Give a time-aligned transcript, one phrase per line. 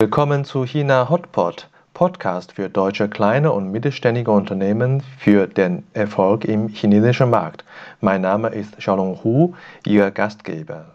[0.00, 6.68] Willkommen zu China Hotpot, Podcast für deutsche kleine und mittelständige Unternehmen für den Erfolg im
[6.68, 7.64] chinesischen Markt.
[8.00, 10.94] Mein Name ist Xiaolong Hu, Ihr Gastgeber.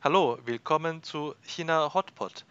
[0.00, 2.44] Hallo, willkommen zu China Hotpot.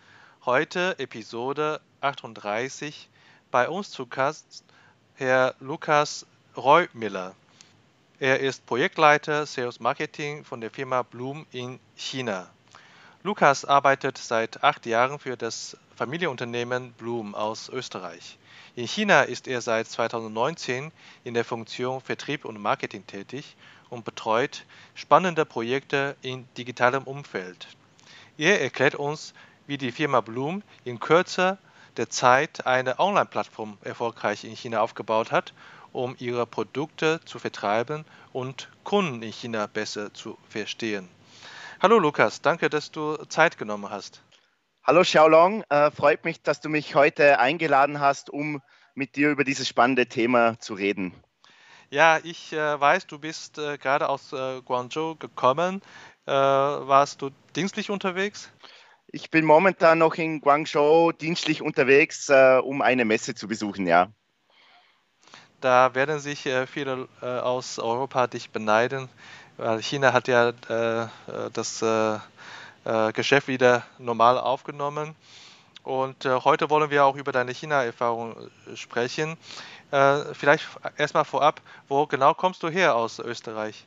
[0.43, 3.09] Heute Episode 38.
[3.51, 4.65] Bei uns zu Gast
[5.19, 6.25] Herr Lukas
[6.55, 7.35] Reumiller.
[8.21, 12.49] Er ist Projektleiter Sales Marketing von der Firma Bloom in China.
[13.23, 18.37] Lukas arbeitet seit acht Jahren für das Familienunternehmen Bloom aus Österreich.
[18.77, 20.89] In China ist er seit 2019
[21.25, 23.57] in der Funktion Vertrieb und Marketing tätig
[23.89, 24.63] und betreut
[24.95, 27.67] spannende Projekte in digitalem Umfeld.
[28.37, 29.33] Er erklärt uns,
[29.67, 31.57] wie die Firma Bloom in Kürze
[31.99, 35.53] der Zeit eine Online-Plattform erfolgreich in China aufgebaut hat,
[35.91, 41.09] um ihre Produkte zu vertreiben und Kunden in China besser zu verstehen.
[41.81, 44.23] Hallo Lukas, danke, dass du Zeit genommen hast.
[44.81, 48.61] Hallo Xiaolong, äh, freut mich, dass du mich heute eingeladen hast, um
[48.95, 51.13] mit dir über dieses spannende Thema zu reden.
[51.89, 55.81] Ja, ich äh, weiß, du bist äh, gerade aus äh, Guangzhou gekommen.
[56.25, 58.49] Äh, warst du dienstlich unterwegs?
[59.11, 64.09] Ich bin momentan noch in Guangzhou dienstlich unterwegs, äh, um eine Messe zu besuchen, ja.
[65.61, 69.09] Da werden sich äh, viele äh, aus Europa dich beneiden,
[69.57, 71.07] weil China hat ja äh,
[71.53, 72.19] das äh,
[72.85, 75.15] äh, Geschäft wieder normal aufgenommen.
[75.81, 78.35] Und heute wollen wir auch über deine China-Erfahrung
[78.75, 79.37] sprechen.
[80.33, 83.85] vielleicht erstmal vorab, wo genau kommst du her aus Österreich?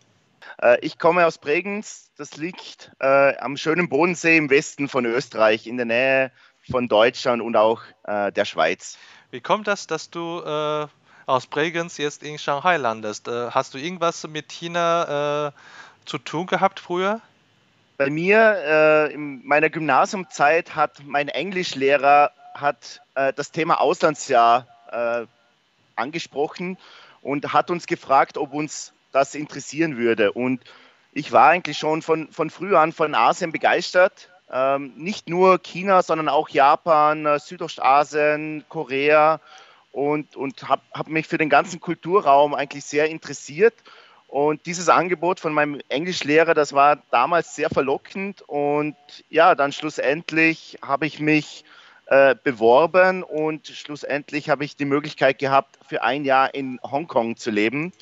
[0.60, 2.10] Äh, ich komme aus Bregenz.
[2.16, 6.32] Das liegt äh, am schönen Bodensee im Westen von Österreich, in der Nähe
[6.70, 8.98] von Deutschland und auch äh, der Schweiz.
[9.30, 10.86] Wie kommt das, dass du äh,
[11.26, 13.28] aus Bregenz jetzt in Shanghai landest?
[13.28, 15.52] Äh, hast du irgendwas mit China äh,
[16.04, 17.20] zu tun gehabt früher?
[17.98, 24.66] Bei mir in meiner Gymnasiumzeit hat mein Englischlehrer hat, das Thema Auslandsjahr
[25.94, 26.78] angesprochen
[27.20, 30.32] und hat uns gefragt, ob uns das interessieren würde.
[30.32, 30.62] Und
[31.12, 34.30] ich war eigentlich schon von, von früh an von Asien begeistert.
[34.50, 39.40] Ähm, nicht nur China, sondern auch Japan, äh, Südostasien, Korea
[39.92, 43.74] und, und habe hab mich für den ganzen Kulturraum eigentlich sehr interessiert.
[44.28, 48.42] Und dieses Angebot von meinem Englischlehrer, das war damals sehr verlockend.
[48.46, 48.96] Und
[49.28, 51.64] ja, dann schlussendlich habe ich mich
[52.06, 57.50] äh, beworben und schlussendlich habe ich die Möglichkeit gehabt, für ein Jahr in Hongkong zu
[57.50, 57.92] leben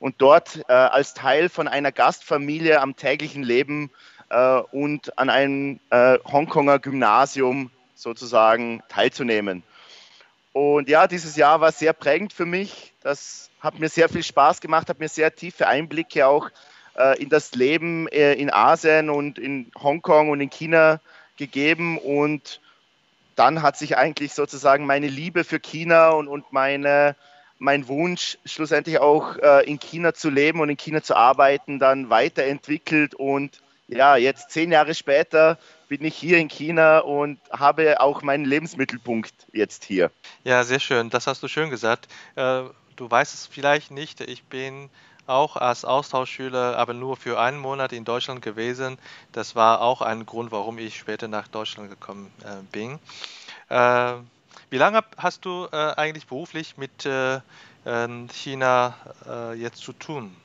[0.00, 3.90] und dort äh, als Teil von einer Gastfamilie am täglichen Leben
[4.30, 9.62] äh, und an einem äh, Hongkonger Gymnasium sozusagen teilzunehmen.
[10.52, 12.92] Und ja, dieses Jahr war sehr prägend für mich.
[13.02, 16.50] Das hat mir sehr viel Spaß gemacht, hat mir sehr tiefe Einblicke auch
[16.96, 21.00] äh, in das Leben äh, in Asien und in Hongkong und in China
[21.36, 21.98] gegeben.
[21.98, 22.60] Und
[23.36, 27.14] dann hat sich eigentlich sozusagen meine Liebe für China und, und meine
[27.60, 32.10] mein Wunsch, schlussendlich auch äh, in China zu leben und in China zu arbeiten, dann
[32.10, 33.14] weiterentwickelt.
[33.14, 38.46] Und ja, jetzt zehn Jahre später bin ich hier in China und habe auch meinen
[38.46, 40.10] Lebensmittelpunkt jetzt hier.
[40.42, 41.10] Ja, sehr schön.
[41.10, 42.08] Das hast du schön gesagt.
[42.34, 42.62] Äh,
[42.96, 44.22] du weißt es vielleicht nicht.
[44.22, 44.88] Ich bin
[45.26, 48.98] auch als Austauschschüler, aber nur für einen Monat in Deutschland gewesen.
[49.32, 52.98] Das war auch ein Grund, warum ich später nach Deutschland gekommen äh, bin.
[54.70, 57.40] Wie lange hast du äh, eigentlich beruflich mit äh,
[57.84, 58.96] ähm, China
[59.28, 60.36] äh, jetzt zu tun?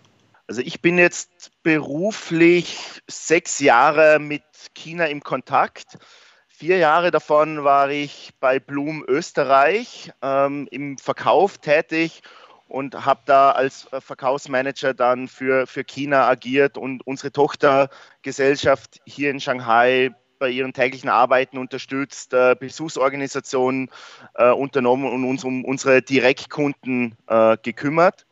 [0.48, 4.44] Also ich bin jetzt beruflich sechs Jahre mit
[4.74, 6.00] China im Kontakt.
[6.48, 12.24] Vier Jahre davon war ich bei Blum Österreich ähm, im Verkauf tätig
[12.68, 19.30] und habe da als äh, Verkaufsmanager dann für, für China agiert und unsere Tochtergesellschaft hier
[19.30, 23.90] in Shanghai bei ihren täglichen Arbeiten unterstützt, äh, Besuchsorganisationen
[24.36, 28.26] äh, unternommen und uns um unsere Direktkunden äh, gekümmert.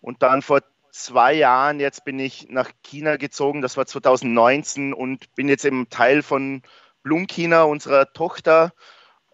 [0.00, 0.60] Und dann vor
[0.90, 5.88] zwei Jahren, jetzt bin ich nach China gezogen, das war 2019 und bin jetzt eben
[5.88, 6.62] Teil von
[7.02, 8.72] Blum China, unserer Tochter,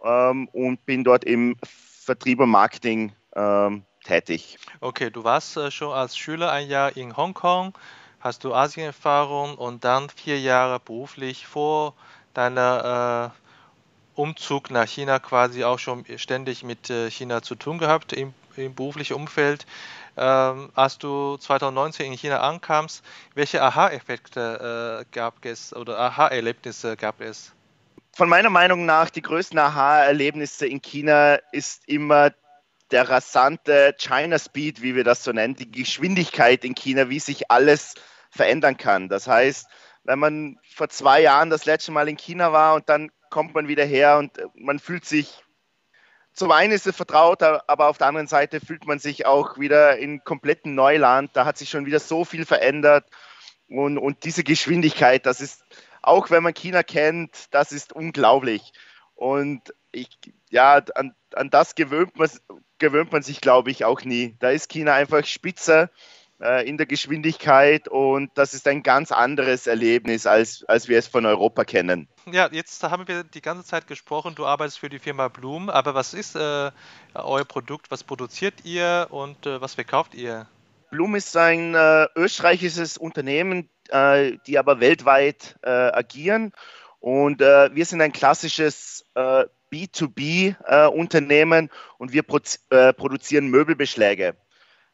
[0.03, 4.59] ähm, und bin dort im Vertrieb und Marketing ähm, tätig.
[4.81, 7.75] Okay, du warst äh, schon als Schüler ein Jahr in Hongkong
[8.21, 11.95] hast du Asienerfahrung und dann vier Jahre beruflich vor
[12.35, 18.13] deiner äh, Umzug nach China quasi auch schon ständig mit äh, China zu tun gehabt
[18.13, 19.67] im, im beruflichen Umfeld.
[20.17, 23.03] Ähm, als du 2019 in China ankamst,
[23.35, 27.53] welche Aha-Effekte äh, gab es oder Aha-Erlebnisse gab es?
[28.13, 32.33] Von meiner Meinung nach, die größten Aha-Erlebnisse in China ist immer
[32.91, 37.51] der rasante China Speed, wie wir das so nennen, die Geschwindigkeit in China, wie sich
[37.51, 37.95] alles
[38.31, 39.09] verändern kann.
[39.09, 39.69] Das heißt,
[40.05, 43.69] wenn man vor zwei Jahren das letzte Mal in China war und dann kommt man
[43.69, 45.45] wieder her und man fühlt sich,
[46.33, 49.99] zum einen ist es vertraut, aber auf der anderen Seite fühlt man sich auch wieder
[49.99, 51.31] in kompletten Neuland.
[51.35, 53.05] Da hat sich schon wieder so viel verändert
[53.69, 55.63] und, und diese Geschwindigkeit, das ist,
[56.03, 58.73] auch wenn man China kennt, das ist unglaublich.
[59.21, 60.09] Und ich,
[60.49, 62.31] ja, an, an das gewöhnt man,
[62.79, 64.35] gewöhnt man sich, glaube ich, auch nie.
[64.39, 65.91] Da ist China einfach spitze
[66.41, 71.07] äh, in der Geschwindigkeit und das ist ein ganz anderes Erlebnis, als, als wir es
[71.07, 72.09] von Europa kennen.
[72.33, 75.95] Ja, jetzt haben wir die ganze Zeit gesprochen, du arbeitest für die Firma Bloom, aber
[75.95, 76.71] was ist äh,
[77.13, 80.49] euer Produkt, was produziert ihr und äh, was verkauft ihr?
[80.91, 86.53] Bloom ist ein äh, österreichisches Unternehmen, äh, die aber weltweit äh, agieren
[87.01, 89.05] und wir sind ein klassisches
[89.73, 94.37] B2B-Unternehmen und wir produzieren Möbelbeschläge.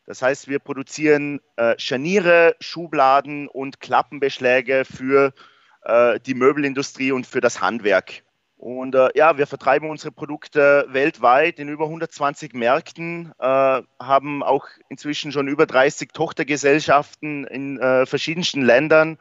[0.06, 5.34] Das heißt, wir produzieren äh, Scharniere, Schubladen und Klappenbeschläge für
[5.82, 8.22] äh, die Möbelindustrie und für das Handwerk.
[8.56, 14.66] Und äh, ja, wir vertreiben unsere Produkte weltweit in über 120 Märkten, äh, haben auch
[14.88, 19.18] inzwischen schon über 30 Tochtergesellschaften in äh, verschiedensten Ländern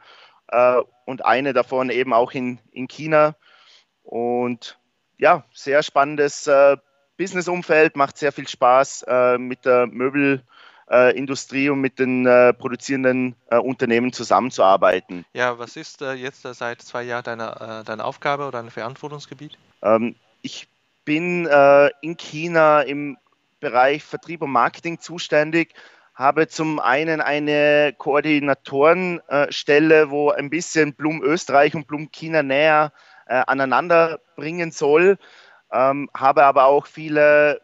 [0.48, 3.34] äh, und eine davon eben auch in, in China.
[4.02, 4.78] Und
[5.18, 6.48] ja, sehr spannendes
[7.16, 9.06] Businessumfeld, macht sehr viel Spaß
[9.38, 10.44] mit der Möbel
[10.88, 15.24] äh, und mit den äh, produzierenden äh, Unternehmen zusammenzuarbeiten.
[15.32, 18.70] Ja, was ist äh, jetzt äh, seit zwei Jahren deine, äh, deine Aufgabe oder dein
[18.70, 19.58] Verantwortungsgebiet?
[19.82, 20.68] Ähm, ich
[21.04, 21.48] bin
[22.00, 23.16] in China im
[23.60, 25.72] Bereich Vertrieb und Marketing zuständig,
[26.16, 32.92] habe zum einen eine Koordinatorenstelle, wo ein bisschen Blum Österreich und Blum China näher
[33.26, 35.18] aneinander bringen soll,
[35.72, 37.60] ähm, habe aber auch viele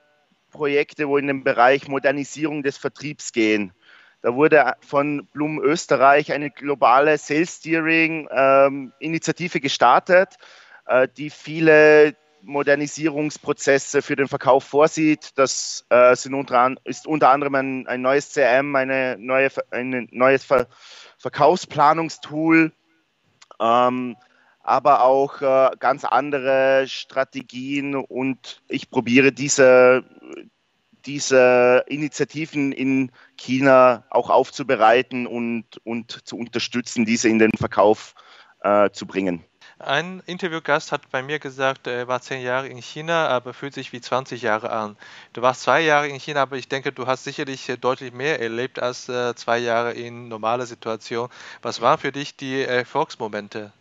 [0.50, 3.72] Projekte, wo in den Bereich Modernisierung des Vertriebs gehen.
[4.20, 10.37] Da wurde von Blum Österreich eine globale Sales Steering ähm, Initiative gestartet,
[10.87, 15.30] äh, die viele Modernisierungsprozesse für den Verkauf vorsieht.
[15.36, 20.44] Das äh, sind unter, ist unter anderem ein, ein neues CM, eine neue, ein neues
[20.44, 20.66] Ver
[21.18, 22.72] Verkaufsplanungstool,
[23.60, 24.16] ähm,
[24.64, 30.04] aber auch äh, ganz andere Strategien und ich probiere diese
[31.06, 38.14] diese Initiativen in China auch aufzubereiten und, und zu unterstützen, diese in den Verkauf
[38.60, 39.44] äh, zu bringen.
[39.82, 43.93] Ein Interviewgast hat bei mir gesagt, er war zehn Jahre in China, aber fühlt sich
[43.93, 44.96] wie 20 Jahre an.
[45.32, 48.81] Du warst zwei Jahre in China, aber ich denke, du hast sicherlich deutlich mehr erlebt
[48.81, 51.29] als äh, zwei Jahre in normaler Situation.
[51.62, 53.73] Was waren für dich die Erfolgsmomente?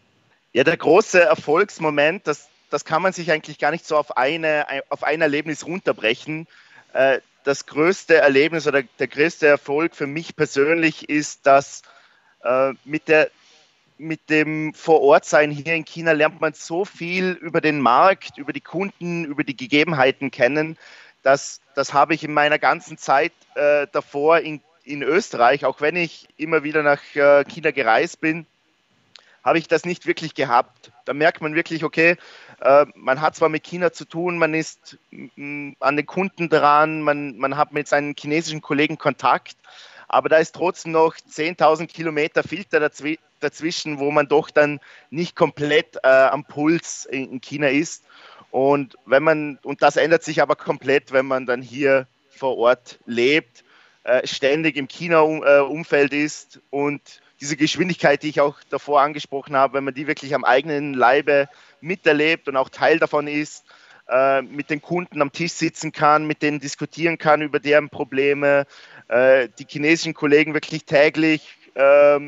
[0.54, 4.66] Ja, der große Erfolgsmoment, das, das kann man sich eigentlich gar nicht so auf, eine,
[4.90, 6.48] auf ein Erlebnis runterbrechen.
[6.94, 11.84] Äh, das größte Erlebnis oder der größte Erfolg für mich persönlich ist, dass
[12.44, 13.30] äh, mit, der,
[14.02, 18.62] mit dem Vorortsein hier in China lernt man so viel über den Markt, über die
[18.62, 20.78] Kunden, über die Gegebenheiten kennen.
[21.22, 25.96] Das, das habe ich in meiner ganzen Zeit äh, davor in, in Österreich, auch wenn
[25.96, 28.48] ich immer wieder nach äh, China gereist bin,
[29.44, 30.92] habe ich das nicht wirklich gehabt.
[31.06, 32.18] Da merkt man wirklich, okay,
[32.60, 37.02] äh, man hat zwar mit China zu tun, man ist mm, an den Kunden dran,
[37.04, 39.58] man, man hat mit seinen chinesischen Kollegen Kontakt,
[40.08, 44.80] aber da ist trotzdem noch 10.000 Kilometer Filter dazw dazwischen, wo man doch dann
[45.10, 48.04] nicht komplett äh, am Puls in, in China ist.
[48.52, 53.00] Und wenn man, und das ändert sich aber komplett, wenn man dann hier vor Ort
[53.06, 53.64] lebt,
[54.04, 59.76] äh, ständig im China-Umfeld äh, ist und diese Geschwindigkeit, die ich auch davor angesprochen habe,
[59.76, 61.50] wenn man die wirklich am eigenen Leibe
[61.82, 63.64] miterlebt und auch Teil davon ist,
[64.10, 68.66] äh, mit den Kunden am Tisch sitzen kann, mit denen diskutieren kann über deren Probleme,
[69.08, 72.20] äh, die chinesischen Kollegen wirklich täglich äh,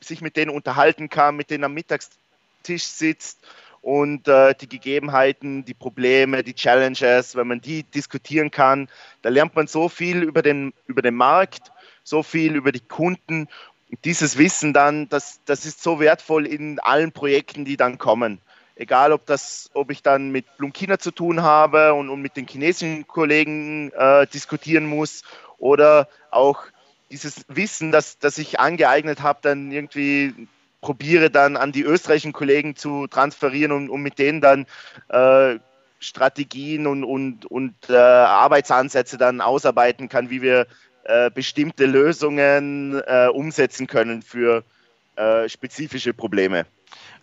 [0.00, 3.38] sich mit denen unterhalten kann, mit denen am Mittagstisch sitzt
[3.80, 8.88] und äh, die Gegebenheiten, die Probleme, die Challenges, wenn man die diskutieren kann,
[9.22, 11.72] da lernt man so viel über den, über den Markt,
[12.04, 13.48] so viel über die Kunden
[14.04, 18.40] dieses Wissen dann, das, das ist so wertvoll in allen Projekten, die dann kommen.
[18.74, 22.46] Egal, ob, das, ob ich dann mit Blumkina zu tun habe und, und mit den
[22.46, 25.22] chinesischen Kollegen äh, diskutieren muss
[25.58, 26.64] oder auch
[27.12, 30.48] dieses Wissen, das, das ich angeeignet habe, dann irgendwie
[30.80, 34.66] probiere dann an die österreichischen Kollegen zu transferieren und, und mit denen dann
[35.08, 35.60] äh,
[36.00, 40.66] Strategien und, und, und äh, Arbeitsansätze dann ausarbeiten kann, wie wir
[41.04, 44.64] äh, bestimmte Lösungen äh, umsetzen können für
[45.14, 46.66] äh, spezifische Probleme.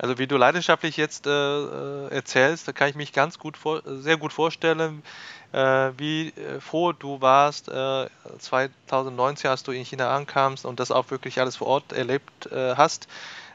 [0.01, 3.81] Also wie du leidenschaftlich jetzt äh, äh erzählst, da kann ich mich ganz gut vor,
[3.85, 5.03] sehr gut vorstellen,
[5.51, 8.07] äh, wie äh, froh du warst, äh,
[8.39, 12.75] 2019, als du in China ankamst und das auch wirklich alles vor Ort erlebt äh,
[12.75, 13.09] hast.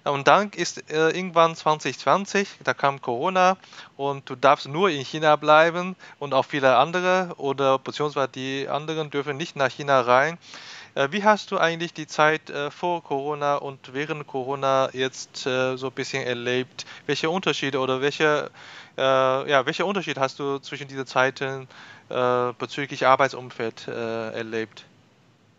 [0.05, 3.57] Und dann ist äh, irgendwann 2020, da kam Corona
[3.97, 9.09] und du darfst nur in China bleiben und auch viele andere oder beziehungsweise die anderen
[9.09, 10.37] dürfen nicht nach China rein.
[10.95, 15.77] Äh, wie hast du eigentlich die Zeit äh, vor Corona und während Corona jetzt äh,
[15.77, 16.85] so ein bisschen erlebt?
[17.07, 18.51] Welche Unterschiede oder welche,
[18.97, 21.67] ja, welche Unterschied hast du zwischen diesen Zeiten
[22.09, 24.85] bezüglich Arbeitsumfeld erlebt?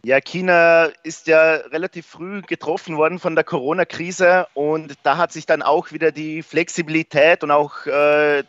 [0.05, 5.47] Ja, China ist ja relativ früh getroffen worden von der Corona-Krise und da hat sich
[5.47, 8.43] dann auch wieder die Flexibilität und auch äh,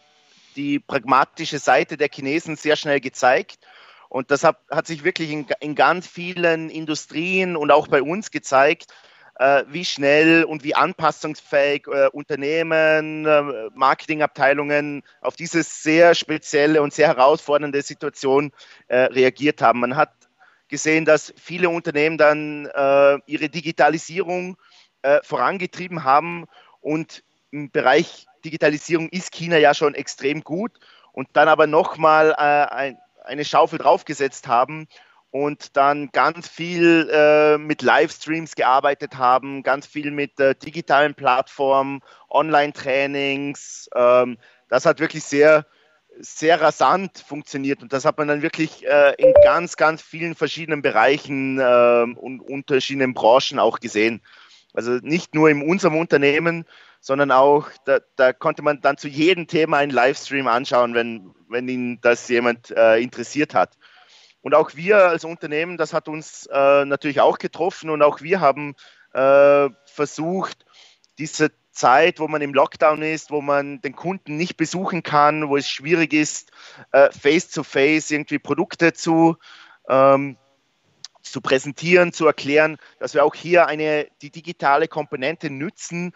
[0.55, 3.59] die pragmatische Seite der Chinesen sehr schnell gezeigt.
[4.09, 8.31] Und das hat, hat sich wirklich in, in, ganz vielen Industrien und auch bei uns
[8.31, 8.87] gezeigt,
[9.39, 16.95] äh, wie schnell und wie anpassungsfähig äh, Unternehmen, äh, Marketingabteilungen auf diese sehr spezielle und
[16.95, 18.53] sehr herausfordernde Situation
[18.89, 19.81] äh, reagiert haben.
[19.81, 20.13] Man hat
[20.69, 24.57] gesehen, dass viele Unternehmen dann äh, ihre Digitalisierung
[25.03, 26.47] äh, vorangetrieben haben
[26.81, 30.73] und im Bereich Digitalisierung ist China ja schon extrem gut
[31.13, 34.89] und dann aber nochmal äh, ein, eine Schaufel draufgesetzt haben
[35.31, 42.01] und dann ganz viel äh, mit Livestreams gearbeitet haben, ganz viel mit äh, digitalen Plattformen,
[42.31, 43.91] Online-Trainings.
[43.95, 45.67] Ähm, das hat wirklich sehr
[46.19, 50.81] sehr rasant funktioniert und das hat man dann wirklich äh, in ganz, ganz vielen verschiedenen
[50.81, 54.23] Bereichen äh, und unterschiedlichen Branchen auch gesehen.
[54.73, 56.65] Also nicht nur in unserem Unternehmen,
[57.01, 61.69] sondern auch, da, da konnte man dann zu jedem Thema einen Livestream anschauen, wenn, wenn
[61.69, 63.77] ihn das jemand äh, interessiert hat.
[64.41, 68.41] Und auch wir als Unternehmen, das hat uns äh, natürlich auch getroffen und auch wir
[68.41, 68.75] haben
[69.13, 70.65] äh, versucht,
[71.19, 75.57] diese Zeit, wo man im Lockdown ist, wo man den Kunden nicht besuchen kann, wo
[75.57, 76.51] es schwierig ist,
[76.93, 79.37] face-to-face äh, -face irgendwie Produkte zu,
[79.89, 80.37] ähm,
[81.23, 86.13] zu präsentieren, zu erklären, dass wir auch hier eine, die digitale Komponente nützen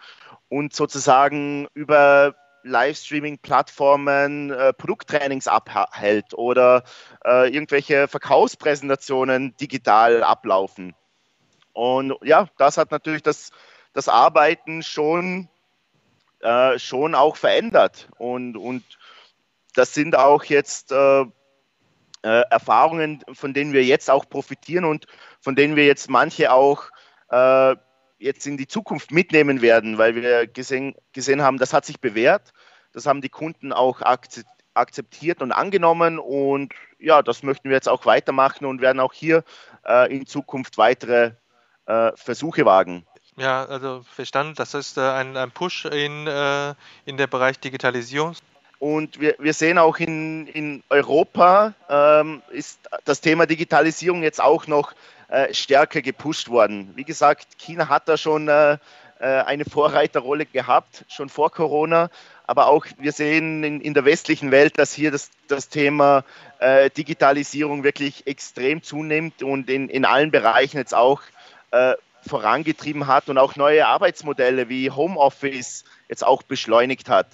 [0.51, 6.83] und sozusagen über Livestreaming-Plattformen äh, Produkttrainings abhält oder
[7.25, 10.93] äh, irgendwelche Verkaufspräsentationen digital ablaufen.
[11.71, 13.51] Und ja, das hat natürlich das,
[13.93, 15.47] das Arbeiten schon
[16.41, 18.09] äh, schon auch verändert.
[18.17, 18.83] Und, und
[19.73, 21.27] das sind auch jetzt äh, äh,
[22.49, 25.05] Erfahrungen, von denen wir jetzt auch profitieren und
[25.39, 26.89] von denen wir jetzt manche auch
[27.29, 27.75] äh,
[28.21, 32.53] jetzt in die Zukunft mitnehmen werden, weil wir gesehen, gesehen haben, das hat sich bewährt.
[32.93, 34.01] Das haben die Kunden auch
[34.73, 36.19] akzeptiert und angenommen.
[36.19, 39.43] Und ja, das möchten wir jetzt auch weitermachen und werden auch hier
[39.87, 41.31] äh, in Zukunft weitere
[41.87, 43.05] äh, Versuche wagen.
[43.37, 44.53] Ja, also verstanden.
[44.55, 46.75] Das ist äh, ein, ein, Push in, äh,
[47.05, 48.35] in der Bereich Digitalisierung.
[48.81, 54.65] Und wir, wir sehen auch in, in Europa ähm, ist das Thema Digitalisierung jetzt auch
[54.65, 54.93] noch
[55.27, 56.91] äh, stärker gepusht worden.
[56.95, 58.79] Wie gesagt, China hat da schon äh,
[59.19, 62.09] äh, eine Vorreiterrolle gehabt, schon vor Corona.
[62.47, 66.23] Aber auch wir sehen in, in der westlichen Welt, dass hier das, das Thema
[66.57, 71.21] äh, Digitalisierung wirklich extrem zunimmt und in, in allen Bereichen jetzt auch
[72.27, 77.27] vorangetrieben hat und auch neue Arbeitsmodelle wie Homeoffice jetzt auch beschleunigt hat.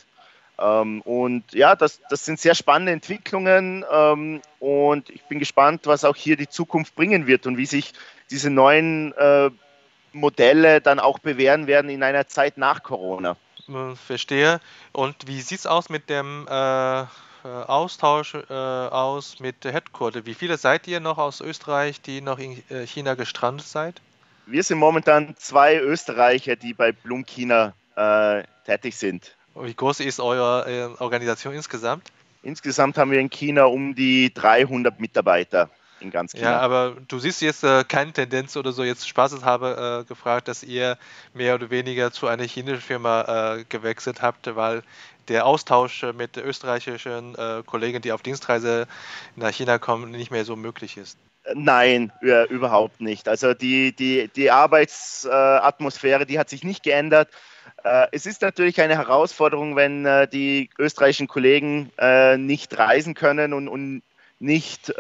[0.60, 6.04] Ähm, und ja, das, das sind sehr spannende Entwicklungen ähm, und ich bin gespannt, was
[6.04, 7.94] auch hier die Zukunft bringen wird und wie sich
[8.32, 9.52] diese neuen äh,
[10.14, 13.38] Modelle dann auch bewähren werden in einer Zeit nach Corona.
[14.06, 14.62] Verstehe.
[14.94, 17.06] Und wie sieht es aus mit dem äh,
[17.44, 20.26] Austausch äh, aus mit der Headquarter?
[20.26, 24.02] Wie viele seid ihr noch aus Österreich, die noch in äh, China gestrandet seid?
[24.46, 29.37] Wir sind momentan zwei Österreicher, die bei Blum China äh, tätig sind.
[29.62, 32.12] Wie groß ist eure äh, Organisation insgesamt?
[32.44, 36.52] Insgesamt haben wir in China um die 300 Mitarbeiter in ganz China.
[36.52, 40.64] Ja, aber du siehst jetzt äh, keine Tendenz oder so, jetzt spaßeshalber äh, gefragt, dass
[40.64, 40.98] ihr
[41.34, 44.84] mehr oder weniger zu einer chinesischen Firma äh, gewechselt habt, weil
[45.28, 48.88] der Austausch mit österreichischen äh, Kollegen, die auf Dienstreise
[49.36, 51.18] nach China kommen, nicht mehr so möglich ist.
[51.54, 52.12] Nein,
[52.50, 53.30] überhaupt nicht.
[53.30, 57.30] Also die, die, die Arbeitsatmosphäre, die hat sich nicht geändert.
[57.88, 63.54] Äh, es ist natürlich eine Herausforderung, wenn äh, die österreichischen Kollegen äh, nicht reisen können
[63.54, 64.04] und, und
[64.40, 64.94] nicht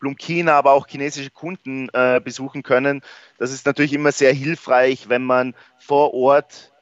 [0.00, 1.88] Blumkina, aber auch chinesische Kunden
[2.24, 3.02] besuchen können.
[3.38, 6.72] Das ist natürlich immer sehr hilfreich, wenn man vor Ort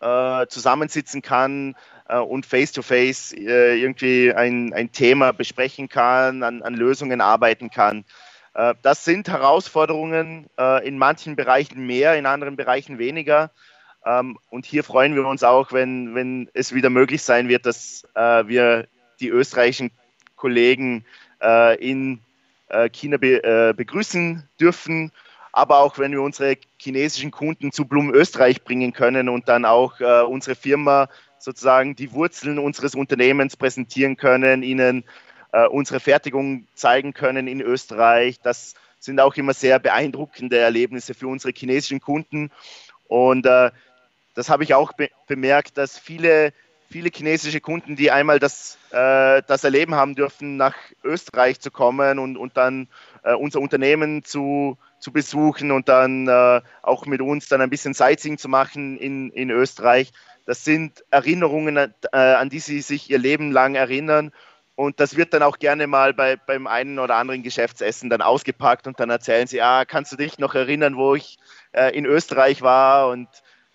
[0.48, 1.74] zusammensitzen kann,
[2.08, 8.06] und face-to-face -face, irgendwie ein, ein Thema besprechen kann, an, an Lösungen arbeiten kann.
[8.80, 10.46] Das sind Herausforderungen,
[10.82, 13.50] in manchen Bereichen mehr, in anderen Bereichen weniger.
[14.06, 18.06] Ähm, und hier freuen wir uns auch, wenn, wenn es wieder möglich sein wird, dass
[18.14, 18.86] äh, wir
[19.20, 19.90] die österreichischen
[20.36, 21.04] Kollegen
[21.42, 22.20] äh, in
[22.68, 25.10] äh, China be, äh, begrüßen dürfen,
[25.52, 30.00] aber auch wenn wir unsere chinesischen Kunden zu Blum Österreich bringen können und dann auch
[30.00, 31.08] äh, unsere Firma
[31.38, 35.04] sozusagen die Wurzeln unseres Unternehmens präsentieren können, ihnen
[35.52, 38.38] äh, unsere Fertigung zeigen können in Österreich.
[38.40, 42.50] Das sind auch immer sehr beeindruckende Erlebnisse für unsere chinesischen Kunden.
[43.08, 43.70] Und äh,
[44.36, 46.52] das habe ich auch be bemerkt, dass viele,
[46.88, 52.18] viele chinesische Kunden, die einmal das, äh, das erleben haben dürfen, nach Österreich zu kommen
[52.18, 52.88] und, und dann
[53.24, 57.94] äh, unser Unternehmen zu, zu besuchen und dann äh, auch mit uns dann ein bisschen
[57.94, 60.12] Sightseeing zu machen in, in Österreich.
[60.44, 64.32] Das sind Erinnerungen, äh, an die sie sich ihr Leben lang erinnern.
[64.74, 68.86] Und das wird dann auch gerne mal bei, beim einen oder anderen Geschäftsessen dann ausgepackt
[68.86, 71.38] und dann erzählen sie, ah, kannst du dich noch erinnern, wo ich
[71.72, 73.26] äh, in Österreich war und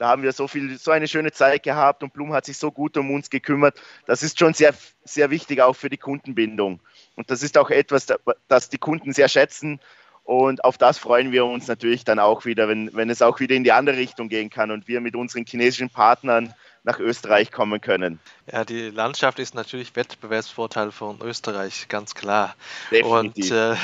[0.01, 2.71] da haben wir so viel, so eine schöne Zeit gehabt und Blum hat sich so
[2.71, 3.79] gut um uns gekümmert.
[4.07, 6.79] Das ist schon sehr, sehr wichtig auch für die Kundenbindung.
[7.15, 8.07] Und das ist auch etwas,
[8.47, 9.79] das die Kunden sehr schätzen.
[10.23, 13.53] Und auf das freuen wir uns natürlich dann auch wieder, wenn, wenn es auch wieder
[13.53, 16.51] in die andere Richtung gehen kann und wir mit unseren chinesischen Partnern
[16.83, 18.19] nach Österreich kommen können.
[18.51, 22.55] Ja, die Landschaft ist natürlich Wettbewerbsvorteil von Österreich, ganz klar.
[22.89, 23.51] Definitiv.
[23.51, 23.75] Und, äh,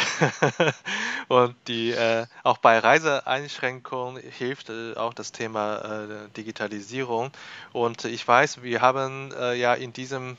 [1.27, 7.32] und die, äh, auch bei Reiseeinschränkungen hilft äh, auch das Thema äh, Digitalisierung.
[7.72, 10.36] Und ich weiß, wir haben äh, ja in diesem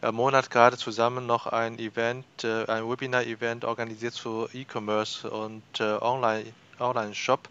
[0.00, 6.44] äh, Monat gerade zusammen noch ein Event, ein Webinar-Event organisiert zu E-Commerce und Online,
[6.78, 7.48] Online-Shop.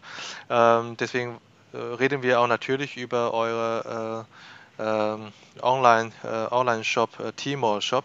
[0.50, 1.38] Ähm, deswegen
[1.72, 4.26] reden wir auch natürlich über eure
[4.78, 5.32] ähm,
[5.62, 8.04] Online, äh, Online-Shop, äh, Tmall Shop.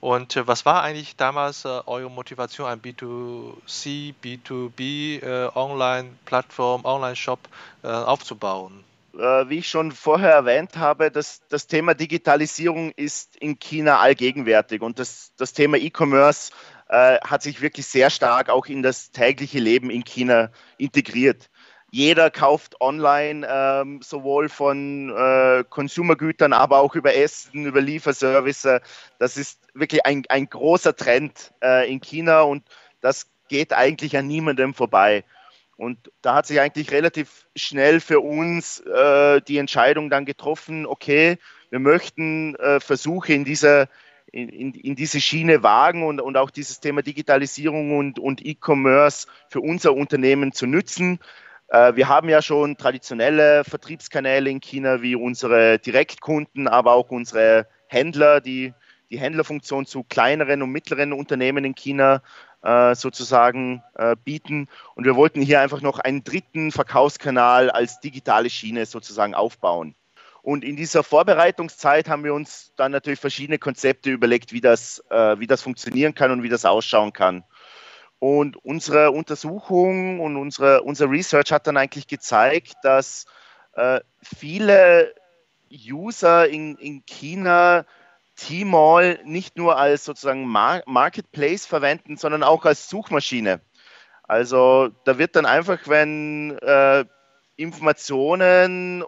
[0.00, 7.40] Und äh, was war eigentlich damals äh, eure Motivation, ein B2C, B2B äh, Online-Plattform, Online-Shop
[7.82, 8.84] äh, aufzubauen?
[9.14, 14.98] Wie ich schon vorher erwähnt habe, das, das Thema Digitalisierung ist in China allgegenwärtig und
[14.98, 16.50] das, das Thema E-Commerce
[16.88, 21.50] hat sich wirklich sehr stark auch in das tägliche Leben in China integriert
[21.92, 28.80] jeder kauft online ähm, sowohl von äh, Consumergütern, aber auch über Essen, über Lieferservice.
[29.18, 32.64] Das ist wirklich ein, ein großer Trend äh, in China und
[33.02, 35.22] das geht eigentlich an niemandem vorbei.
[35.76, 41.36] Und da hat sich eigentlich relativ schnell für uns äh, die Entscheidung dann getroffen, okay,
[41.68, 43.88] wir möchten äh, Versuche in dieser
[44.30, 49.60] in, in, diese Schiene wagen und, und auch dieses Thema Digitalisierung und, und E-Commerce für
[49.60, 51.18] unser Unternehmen zu nützen.
[51.72, 57.66] Äh, wir haben ja schon traditionelle Vertriebskanäle in China wie unsere Direktkunden, aber auch unsere
[57.86, 58.74] Händler, die
[59.10, 62.22] die Händlerfunktion zu kleineren und mittleren Unternehmen in China
[62.62, 64.68] äh, sozusagen äh, bieten.
[64.94, 69.94] Und wir wollten hier einfach noch einen dritten Verkaufskanal als digitale Schiene sozusagen aufbauen.
[70.42, 75.46] Und in dieser Vorbereitungszeit haben wir uns dann natürlich verschiedene Konzepte überlegt, wie das, wie
[75.46, 77.44] das funktionieren kann und wie das ausschauen kann.
[78.22, 83.26] Und unsere Untersuchung und unsere, unser Research hat dann eigentlich gezeigt, dass
[83.72, 85.12] äh, viele
[85.68, 87.84] User in, in China
[88.36, 93.60] Tmall nicht nur als sozusagen Mar Marketplace verwenden, sondern auch als Suchmaschine.
[94.22, 97.04] Also da wird dann einfach, wenn äh,
[97.56, 99.02] Informationen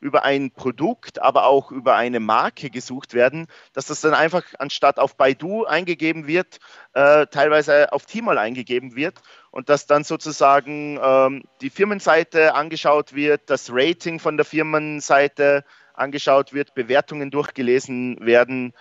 [0.00, 4.98] über ein Produkt, aber auch über eine Marke gesucht werden, dass das dann einfach anstatt
[4.98, 6.58] auf Baidu eingegeben wird,
[6.94, 13.50] äh, teilweise auf Tmall eingegeben wird und dass dann sozusagen ähm, die Firmenseite angeschaut wird,
[13.50, 18.72] das Rating von der Firmenseite angeschaut wird, Bewertungen durchgelesen werden.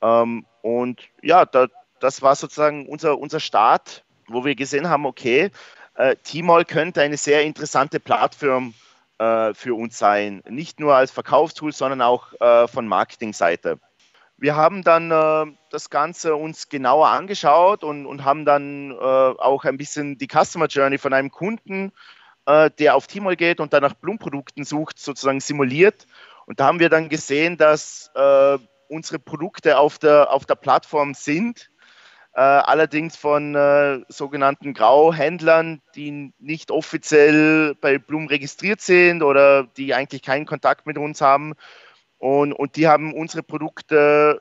[0.00, 1.66] Ähm, und ja, da,
[1.98, 5.50] das war sozusagen unser, unser Start, wo wir gesehen haben, okay,
[5.94, 8.74] äh, Tmall könnte eine sehr interessante Plattform
[9.20, 10.42] äh, für uns sein.
[10.48, 13.78] Nicht nur als Verkaufstool, sondern auch äh, von Marketingseite.
[14.38, 19.66] Wir haben dann äh, das Ganze uns genauer angeschaut und, und haben dann äh, auch
[19.66, 21.92] ein bisschen die Customer Journey von einem Kunden,
[22.46, 26.06] äh, der auf Tmall geht und dann nach Blumenprodukten sucht, sozusagen simuliert.
[26.46, 28.10] Und da haben wir dann gesehen, dass
[28.88, 31.69] unsere Produkte auf der, auf der Plattform sind,
[32.34, 39.94] äh, allerdings von äh, sogenannten Grauhändlern, die nicht offiziell bei Blum registriert sind oder die
[39.94, 41.54] eigentlich keinen Kontakt mit uns haben.
[42.18, 44.40] Und, und die haben unsere Produkte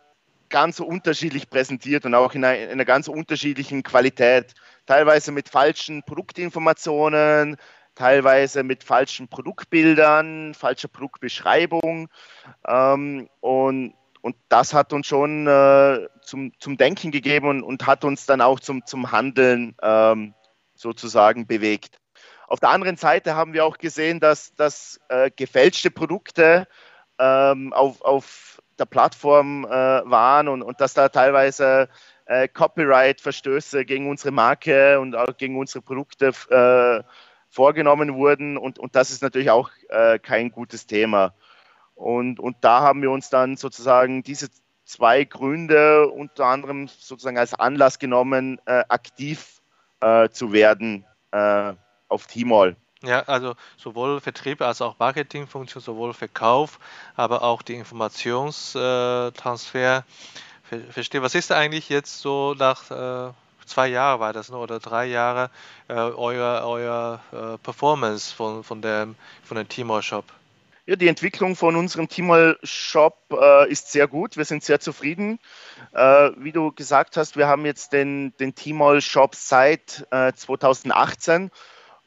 [0.49, 4.53] ganz unterschiedlich präsentiert und auch in einer, in einer ganz unterschiedlichen Qualität.
[4.85, 7.57] Teilweise mit falschen Produktinformationen,
[7.95, 12.09] teilweise mit falschen Produktbildern, falscher Produktbeschreibung.
[12.67, 18.05] Ähm, und und das hat uns schon äh, zum, zum Denken gegeben und, und, hat
[18.05, 20.33] uns dann auch zum, zum Handeln ähm,
[20.75, 21.99] sozusagen bewegt.
[22.47, 26.67] Auf der anderen Seite haben wir auch gesehen, dass, dass äh, gefälschte Produkte
[27.19, 31.89] ähm, auf, auf der Plattform äh, waren und, und dass da teilweise
[32.25, 37.03] äh, Copyright-Verstöße gegen unsere Marke und auch gegen unsere Produkte äh,
[37.49, 38.57] vorgenommen wurden.
[38.57, 41.33] Und, und das ist natürlich auch äh, kein gutes Thema.
[41.95, 44.47] Und, und da haben wir uns dann sozusagen diese
[44.89, 49.61] zwei Gründe unter anderem sozusagen als Anlass genommen, äh, aktiv
[50.01, 51.73] äh, zu werden äh,
[52.07, 52.75] auf Tmall.
[53.03, 56.79] Ja, also sowohl Vertrieb als auch Marketingfunktion, sowohl Verkauf,
[57.15, 60.03] aber auch die Informationstransfer.
[60.89, 63.31] Verstehe, was ist eigentlich jetzt so nach äh,
[63.65, 65.51] zwei Jahren war das, ne, oder drei Jahre
[65.87, 70.25] äh, euer, euer äh, Performance von, von dem von dem Tmall Shop?
[70.89, 74.37] Ja, die Entwicklung von unserem Tmall Shop äh, ist sehr gut.
[74.37, 75.37] Wir sind sehr zufrieden.
[75.93, 81.51] Äh, wie du gesagt hast, wir haben jetzt den, den Tmall Shop seit 2018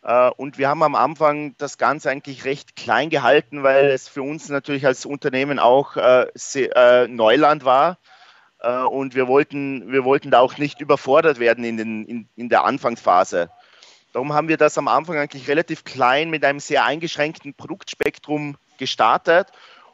[0.02, 4.08] äh, äh, und wir haben am Anfang das Ganze eigentlich recht klein gehalten, weil es
[4.08, 7.98] für uns natürlich als Unternehmen auch äh, sehr, Neuland war.
[8.90, 12.64] Und wir wollten, wir wollten da auch nicht überfordert werden in, den, in, in der
[12.64, 13.48] Anfangsphase.
[14.12, 19.48] Darum haben wir das am Anfang eigentlich relativ klein mit einem sehr eingeschränkten Produktspektrum gestartet.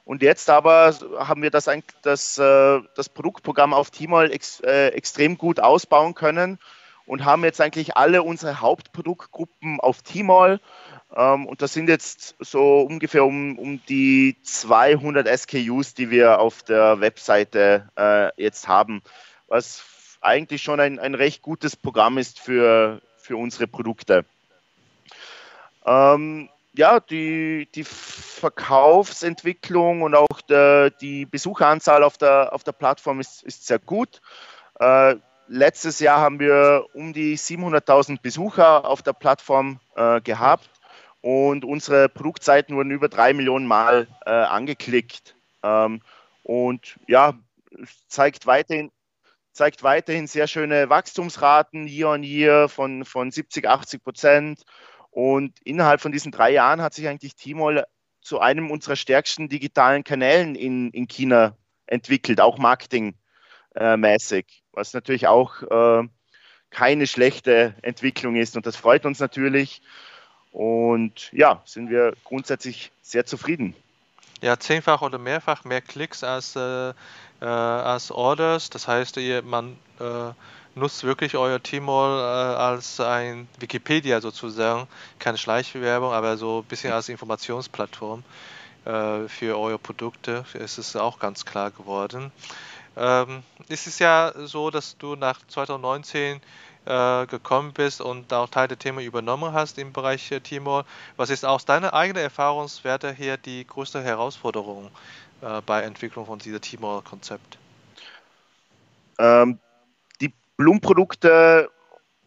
[0.05, 1.69] Und jetzt aber haben wir das,
[2.03, 6.59] das, äh, das Produktprogramm auf Tmall ex, äh, extrem gut ausbauen können
[7.05, 10.61] und haben jetzt eigentlich alle unsere Hauptproduktgruppen auf Tmall.
[11.15, 16.63] Ähm, und das sind jetzt so ungefähr um, um die 200 SKUs, die wir auf
[16.63, 19.03] der Webseite äh, jetzt haben,
[19.47, 19.83] was
[20.21, 24.25] eigentlich schon ein, ein recht gutes Programm ist für, für unsere Produkte.
[25.85, 33.19] Ähm, ja, die, die Verkaufsentwicklung und auch der, die Besucheranzahl auf der, auf der Plattform
[33.19, 34.21] ist, ist sehr gut.
[34.79, 35.17] Äh,
[35.49, 40.71] letztes Jahr haben wir um die 700.000 Besucher auf der Plattform äh, gehabt
[41.21, 45.35] und unsere Produktseiten wurden über drei Millionen Mal äh, angeklickt.
[45.65, 46.01] Ähm,
[46.45, 47.35] und ja,
[48.07, 48.93] zeigt weiterhin,
[49.51, 54.63] zeigt weiterhin sehr schöne Wachstumsraten year on year von, von 70, 80 Prozent.
[55.11, 57.85] Und innerhalb von diesen drei Jahren hat sich eigentlich Tmall
[58.21, 65.63] zu einem unserer stärksten digitalen Kanälen in, in China entwickelt, auch marketingmäßig, was natürlich auch
[65.63, 66.09] äh,
[66.71, 68.57] keine schlechte Entwicklung ist.
[68.57, 69.81] Und das freut uns natürlich.
[70.53, 73.75] Und ja, sind wir grundsätzlich sehr zufrieden.
[74.43, 78.71] Ja, zehnfach oder mehrfach mehr Klicks als, äh, äh, als Orders.
[78.71, 80.31] Das heißt, man äh,
[80.79, 84.87] nutzt wirklich euer Tmall äh, als ein Wikipedia sozusagen.
[85.19, 88.25] Keine Schleichwerbung, aber so ein bisschen als Informationsplattform
[88.85, 90.45] äh, für eure Produkte.
[90.55, 92.33] Es ist auch ganz klar geworden.
[92.97, 96.41] Ähm, es ist ja so, dass du nach 2019
[96.85, 100.85] äh, gekommen bist und auch Teil der Themen übernommen hast im Bereich äh, Tmall.
[101.17, 104.91] Was ist aus deiner eigenen Erfahrungswerte her die größte Herausforderung
[105.43, 107.59] äh, bei Entwicklung von diesem Tmall-Konzept?
[109.19, 109.59] Ähm,
[110.59, 111.71] Blum-Produkte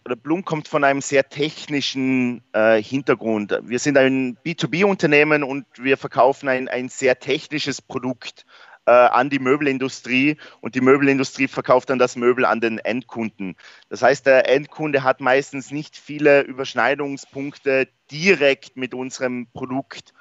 [0.06, 3.60] oder Blum kommt von einem sehr technischen äh, Hintergrund.
[3.64, 8.46] Wir sind ein B2B-Unternehmen und wir verkaufen ein, ein sehr technisches Produkt
[8.86, 13.56] äh, an die Möbelindustrie und die Möbelindustrie verkauft dann das Möbel an den Endkunden.
[13.90, 20.14] Das heißt, der Endkunde hat meistens nicht viele Überschneidungspunkte direkt mit unserem Produkt.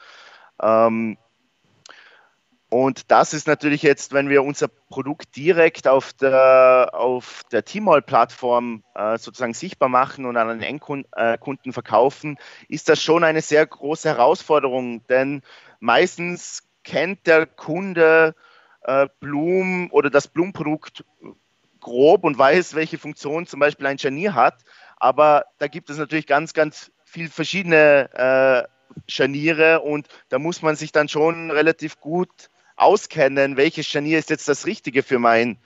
[0.61, 1.16] Ähm,
[2.70, 8.85] und das ist natürlich jetzt, wenn wir unser Produkt direkt auf der, auf der Tmall-Plattform
[8.94, 13.66] äh, sozusagen sichtbar machen und an einen Endkunden äh, verkaufen, ist das schon eine sehr
[13.66, 15.42] große Herausforderung, denn
[15.80, 18.37] meistens kennt der Kunde
[18.83, 21.04] äh, Blum oder das Blumenprodukt
[21.80, 24.62] grob und weiß, welche Funktion zum Beispiel ein Scharnier hat,
[24.96, 28.68] aber da gibt es natürlich ganz, ganz viele verschiedene äh,
[29.09, 32.48] Scharniere und da muss man sich dann schon relativ gut
[32.81, 35.59] auskennen, welches Scharnier ist jetzt das Richtige für mein,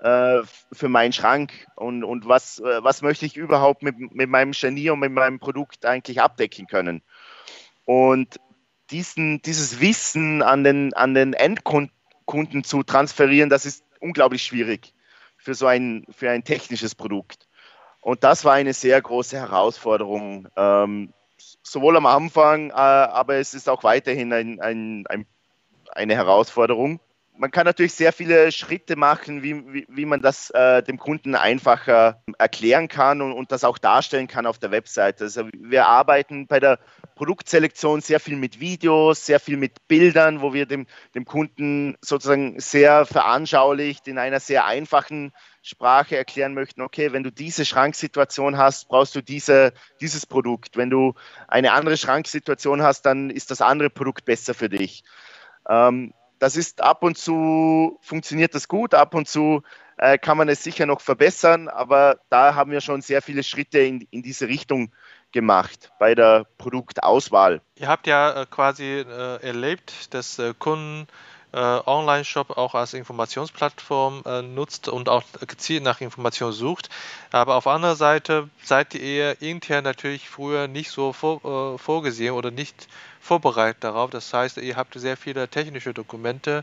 [0.00, 4.52] äh, für meinen Schrank und, und was, äh, was möchte ich überhaupt mit, mit meinem
[4.52, 7.02] Scharnier und mit meinem Produkt eigentlich abdecken können.
[7.84, 8.40] Und
[8.90, 14.92] diesen, dieses Wissen an den, an den Endkunden zu transferieren, das ist unglaublich schwierig
[15.36, 17.48] für so ein, für ein technisches Produkt.
[18.00, 21.12] Und das war eine sehr große Herausforderung, ähm,
[21.62, 25.26] sowohl am Anfang, äh, aber es ist auch weiterhin ein, ein, ein
[25.96, 27.00] eine Herausforderung.
[27.38, 31.34] Man kann natürlich sehr viele Schritte machen, wie, wie, wie man das äh, dem Kunden
[31.34, 35.24] einfacher erklären kann und, und das auch darstellen kann auf der Webseite.
[35.24, 36.78] Also wir arbeiten bei der
[37.14, 42.58] Produktselektion sehr viel mit Videos, sehr viel mit Bildern, wo wir dem, dem Kunden sozusagen
[42.58, 45.32] sehr veranschaulicht in einer sehr einfachen
[45.66, 50.76] Sprache erklären möchten, okay, wenn du diese Schranksituation hast, brauchst du diese, dieses Produkt.
[50.76, 51.14] Wenn du
[51.48, 55.02] eine andere Schranksituation hast, dann ist das andere Produkt besser für dich.
[55.68, 59.62] Ähm, das ist ab und zu funktioniert das gut, ab und zu
[59.96, 63.78] äh, kann man es sicher noch verbessern, aber da haben wir schon sehr viele Schritte
[63.78, 64.92] in, in diese Richtung
[65.32, 67.62] gemacht bei der Produktauswahl.
[67.76, 71.06] Ihr habt ja äh, quasi äh, erlebt, dass äh, Kunden
[71.58, 76.90] Online-Shop auch als Informationsplattform äh, nutzt und auch gezielt nach Informationen sucht.
[77.32, 82.50] Aber auf anderer Seite seid ihr intern natürlich früher nicht so vor, äh, vorgesehen oder
[82.50, 82.88] nicht
[83.20, 84.10] vorbereitet darauf.
[84.10, 86.62] Das heißt, ihr habt sehr viele technische Dokumente.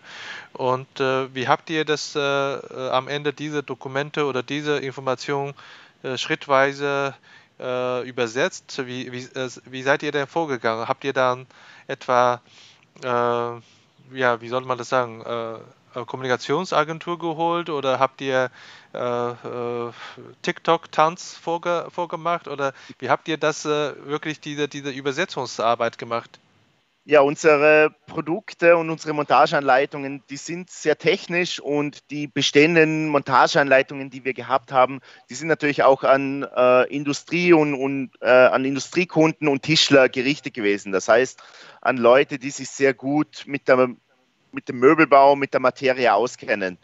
[0.53, 5.53] Und äh, wie habt ihr das äh, äh, am Ende diese Dokumente oder diese Informationen
[6.17, 7.15] schrittweise
[7.57, 8.85] übersetzt?
[8.85, 9.25] Wie, wie,
[9.65, 10.89] wie seid ihr denn vorgegangen?
[10.89, 11.47] Habt ihr dann
[11.87, 12.41] etwa
[14.11, 18.49] ja, wie soll man das sagen, äh, Kommunikationsagentur geholt oder habt ihr
[18.93, 19.91] äh, äh,
[20.41, 26.39] TikTok-Tanz vorge vorgemacht oder wie habt ihr das äh, wirklich diese, diese Übersetzungsarbeit gemacht?
[27.05, 34.23] Ja, unsere Produkte und unsere Montageanleitungen, die sind sehr technisch und die bestehenden Montageanleitungen, die
[34.23, 39.49] wir gehabt haben, die sind natürlich auch an äh, Industrie und, und äh, an Industriekunden
[39.49, 40.93] und Tischler gerichtet gewesen.
[40.93, 41.43] Das heißt,
[41.81, 43.89] an Leute, die sich sehr gut mit, der,
[44.53, 46.77] mit dem Möbelbau, mit der Materie auskennen.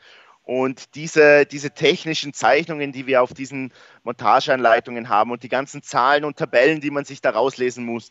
[0.44, 3.72] Und diese, diese technischen Zeichnungen, die wir auf diesen
[4.04, 8.10] Montageanleitungen haben und die ganzen Zahlen und Tabellen, die man sich da rauslesen muss,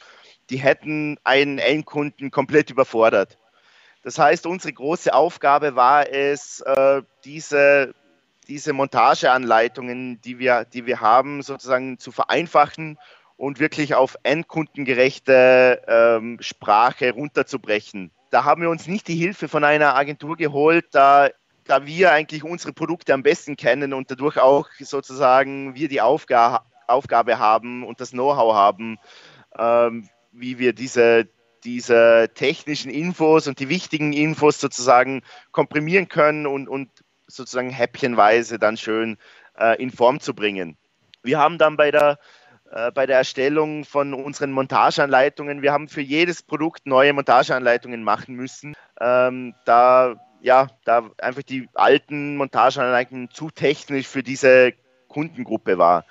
[0.51, 3.39] die hätten einen Endkunden komplett überfordert.
[4.03, 7.95] Das heißt, unsere große Aufgabe war es, äh, diese,
[8.47, 12.99] diese Montageanleitungen, die wir, die wir haben, sozusagen zu vereinfachen
[13.37, 18.11] und wirklich auf endkundengerechte ähm, Sprache runterzubrechen.
[18.31, 21.29] Da haben wir uns nicht die Hilfe von einer Agentur geholt, da,
[21.65, 26.65] da wir eigentlich unsere Produkte am besten kennen und dadurch auch sozusagen wir die Aufga
[26.87, 28.99] Aufgabe haben und das Know-how haben,
[29.59, 31.29] ähm, wie wir diese,
[31.65, 36.91] diese technischen Infos und die wichtigen Infos sozusagen komprimieren können und, und
[37.27, 39.19] sozusagen häppchenweise dann schön
[39.59, 40.77] äh, in Form zu bringen.
[41.23, 42.19] Wir haben dann bei der,
[42.71, 48.35] äh, bei der Erstellung von unseren Montageanleitungen, wir haben für jedes Produkt neue Montageanleitungen machen
[48.35, 54.73] müssen, ähm, da ja, da einfach die alten Montageanleitungen zu technisch für diese
[55.09, 56.05] Kundengruppe war.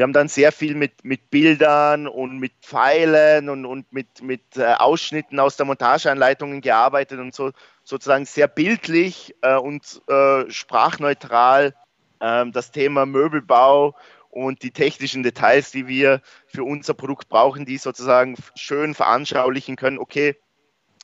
[0.00, 4.56] Wir haben dann sehr viel mit, mit Bildern und mit Pfeilen und, und mit, mit
[4.56, 7.50] äh, Ausschnitten aus der Montageanleitungen gearbeitet und so
[7.84, 11.74] sozusagen sehr bildlich äh, und äh, sprachneutral
[12.18, 13.94] ähm, das Thema Möbelbau
[14.30, 19.98] und die technischen Details, die wir für unser Produkt brauchen, die sozusagen schön veranschaulichen können,
[19.98, 20.34] okay,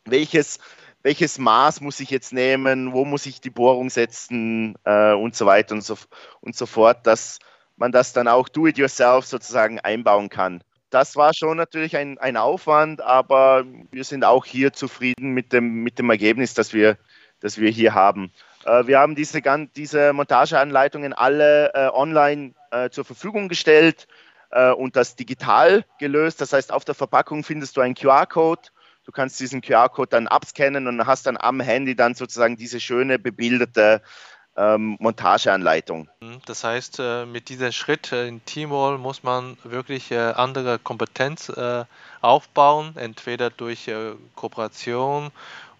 [0.06, 0.58] welches,
[1.02, 4.74] welches Maß muss ich jetzt nehmen, wo muss ich die Bohrung setzen?
[4.84, 5.98] Äh, und so weiter und so,
[6.40, 7.40] und so fort, dass
[7.76, 10.62] man das dann auch do-it-yourself sozusagen einbauen kann.
[10.90, 15.82] Das war schon natürlich ein, ein Aufwand, aber wir sind auch hier zufrieden mit dem,
[15.82, 16.96] mit dem Ergebnis, das wir,
[17.40, 18.32] das wir hier haben.
[18.64, 19.40] Äh, wir haben diese,
[19.74, 24.06] diese Montageanleitungen alle äh, online äh, zur Verfügung gestellt
[24.50, 26.40] äh, und das digital gelöst.
[26.40, 28.62] Das heißt, auf der Verpackung findest du einen QR-Code.
[29.04, 33.18] Du kannst diesen QR-Code dann abscannen und hast dann am Handy dann sozusagen diese schöne
[33.18, 34.02] bebilderte
[34.56, 36.08] ähm, Montageanleitung.
[36.20, 40.78] Mhm, das heißt, äh, mit diesem Schritt äh, in Teamwall muss man wirklich äh, andere
[40.78, 41.52] Kompetenz
[42.20, 43.90] aufbauen, entweder durch
[44.34, 45.30] Kooperation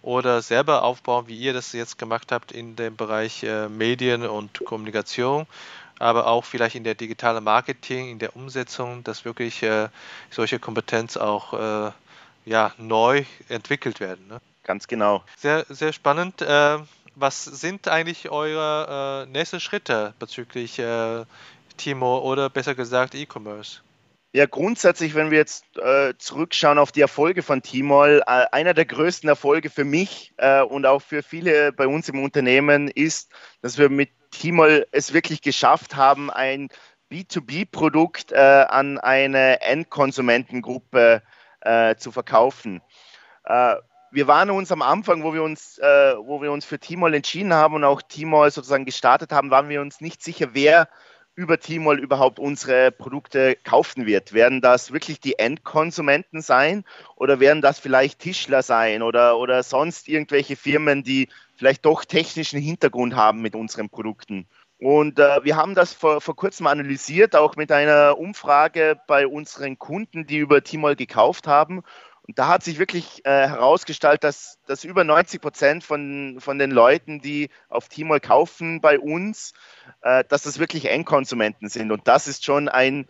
[0.01, 5.45] oder selber aufbauen, wie ihr das jetzt gemacht habt in dem Bereich Medien und Kommunikation,
[5.99, 9.65] aber auch vielleicht in der digitalen Marketing, in der Umsetzung, dass wirklich
[10.29, 11.91] solche Kompetenz auch
[12.45, 14.27] ja, neu entwickelt werden.
[14.27, 14.39] Ne?
[14.63, 15.23] Ganz genau.
[15.37, 16.41] Sehr, sehr spannend
[17.19, 21.25] was sind eigentlich eure äh, nächsten Schritte bezüglich äh,
[21.77, 23.81] Timo oder besser gesagt E-Commerce?
[24.33, 28.85] Ja, grundsätzlich, wenn wir jetzt äh, zurückschauen auf die Erfolge von Timol, äh, einer der
[28.85, 33.77] größten Erfolge für mich äh, und auch für viele bei uns im Unternehmen ist, dass
[33.77, 36.69] wir mit Timol es wirklich geschafft haben, ein
[37.09, 41.23] B2B-Produkt äh, an eine Endkonsumentengruppe
[41.61, 42.81] äh, zu verkaufen.
[44.11, 47.53] Wir waren uns am Anfang, wo wir uns, äh, wo wir uns für Timol entschieden
[47.53, 50.87] haben und auch Timol sozusagen gestartet haben, waren wir uns nicht sicher, wer
[51.35, 54.33] über Timol überhaupt unsere Produkte kaufen wird.
[54.33, 56.83] Werden das wirklich die Endkonsumenten sein
[57.15, 62.59] oder werden das vielleicht Tischler sein oder, oder sonst irgendwelche Firmen, die vielleicht doch technischen
[62.59, 64.47] Hintergrund haben mit unseren Produkten?
[64.79, 69.77] Und äh, wir haben das vor, vor kurzem analysiert, auch mit einer Umfrage bei unseren
[69.77, 71.83] Kunden, die über Timol gekauft haben.
[72.27, 76.71] Und da hat sich wirklich äh, herausgestellt, dass, dass über 90 Prozent von, von den
[76.71, 79.53] Leuten, die auf Tmall kaufen bei uns,
[80.01, 81.91] äh, dass das wirklich Endkonsumenten sind.
[81.91, 83.07] Und das ist schon ein,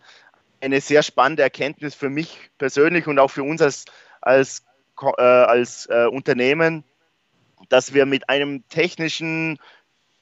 [0.60, 3.86] eine sehr spannende Erkenntnis für mich persönlich und auch für uns als,
[4.20, 4.62] als,
[5.02, 6.84] äh, als äh, Unternehmen,
[7.68, 9.58] dass wir mit einem technischen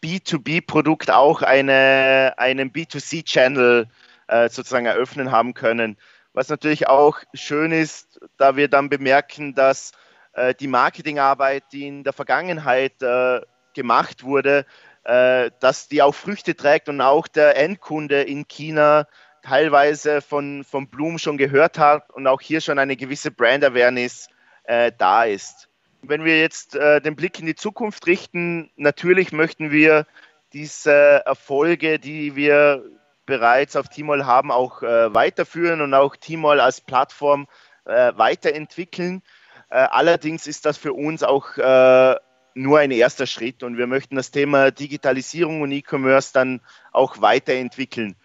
[0.02, 3.88] B2B-Produkt auch eine, einen B2C-Channel
[4.28, 5.98] äh, sozusagen eröffnen haben können.
[6.37, 9.92] Was natürlich auch schön ist, da wir dann bemerken, dass
[10.35, 13.40] äh, die Marketingarbeit, die in der Vergangenheit äh,
[13.72, 14.66] gemacht wurde,
[15.05, 19.07] äh, dass die auch Früchte trägt und auch der Endkunde in China
[19.40, 24.29] teilweise von, von Bloom schon gehört hat und auch hier schon eine gewisse Brand Awareness
[24.64, 25.70] äh, da ist.
[26.03, 30.07] Wenn wir jetzt äh, den Blick in die Zukunft richten, natürlich möchten wir
[30.53, 32.85] diese Erfolge, die wir
[33.26, 37.46] bereits auf Tmall haben, auch äh, weiterführen und auch Tmall als Plattform
[37.84, 39.22] äh, weiterentwickeln.
[39.68, 42.16] Äh, allerdings ist das für uns auch äh,
[42.54, 46.60] nur ein erster Schritt und wir möchten das Thema Digitalisierung und E-Commerce dann
[46.92, 48.16] auch weiterentwickeln.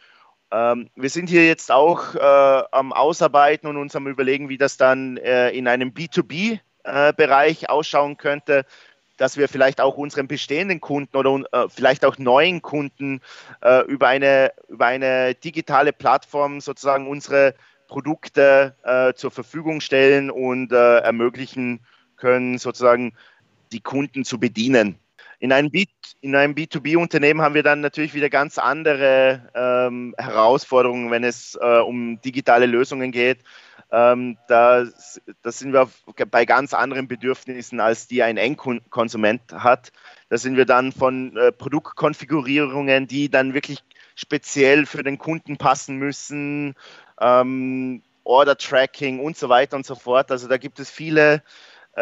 [0.51, 4.77] Ähm, wir sind hier jetzt auch äh, am Ausarbeiten und uns am Überlegen, wie das
[4.77, 8.65] dann äh, in einem B2B-Bereich äh, ausschauen könnte,
[9.21, 13.21] dass wir vielleicht auch unseren bestehenden Kunden oder äh, vielleicht auch neuen Kunden
[13.61, 17.53] äh, über, eine, über eine digitale Plattform sozusagen unsere
[17.87, 21.81] Produkte äh, zur Verfügung stellen und ermöglichen
[22.15, 23.13] können, sozusagen
[23.71, 24.97] die Kunden zu bedienen.
[25.41, 25.85] In einem, B,
[26.21, 31.79] in einem B2B-Unternehmen haben wir dann natürlich wieder ganz andere ähm, Herausforderungen, wenn es äh,
[31.79, 33.39] um digitale Lösungen geht.
[33.91, 34.85] Ähm, da,
[35.41, 35.89] da sind wir
[36.29, 39.91] bei ganz anderen Bedürfnissen, als die ein Endkonsument hat.
[40.29, 43.79] Da sind wir dann von äh, Produktkonfigurierungen, die dann wirklich
[44.13, 46.75] speziell für den Kunden passen müssen,
[47.19, 50.29] ähm, Order-Tracking und so weiter und so fort.
[50.29, 51.41] Also da gibt es viele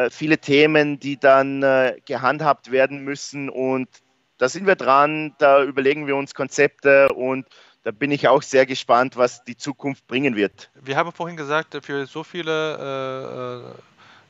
[0.09, 3.49] viele Themen, die dann äh, gehandhabt werden müssen.
[3.49, 3.89] Und
[4.37, 7.45] da sind wir dran, da überlegen wir uns Konzepte und
[7.83, 10.69] da bin ich auch sehr gespannt, was die Zukunft bringen wird.
[10.81, 13.73] Wir haben vorhin gesagt, für so viele äh, äh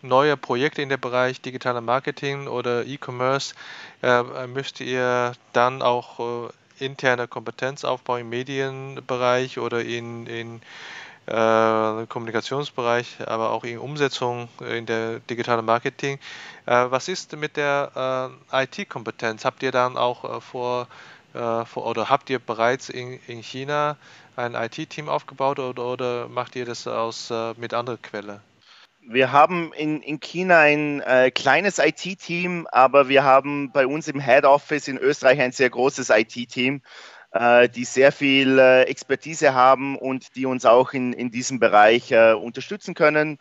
[0.02, 3.54] neue Projekte in dem Bereich digitaler Marketing oder E-Commerce
[4.02, 10.62] äh, müsst ihr dann auch äh, interne Kompetenz aufbauen im Medienbereich oder in, in
[11.30, 16.18] äh, Kommunikationsbereich, aber auch in Umsetzung in der digitalen Marketing.
[16.66, 19.46] Äh, was ist mit der äh, IT-Kompetenz?
[19.46, 20.88] Habt ihr dann auch vor,
[21.32, 23.98] vor, oder habt ihr bereits in, in China
[24.36, 28.42] ein IT-Team aufgebaut oder, oder, macht ihr das aus mit anderen Quellen?
[29.02, 34.20] Wir haben in, in China ein äh, kleines IT-Team, aber wir haben bei uns im
[34.20, 36.82] Head Office in Österreich ein sehr großes IT-Team.
[37.32, 42.12] Äh, die sehr viel äh, Expertise haben und die uns auch in, in diesem Bereich
[42.12, 43.38] äh, unterstützen können.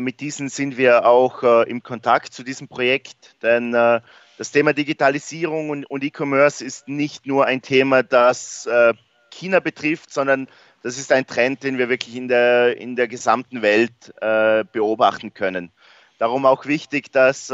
[0.00, 5.86] mit diesen sind wir auch im Kontakt zu diesem Projekt, denn das Thema Digitalisierung und,
[5.88, 8.68] und E-Commerce ist nicht nur ein Thema, das
[9.30, 10.48] China betrifft, sondern
[10.82, 14.12] das ist ein Trend, den wir wirklich in der, in der gesamten Welt
[14.72, 15.70] beobachten können.
[16.18, 17.50] Darum auch wichtig, dass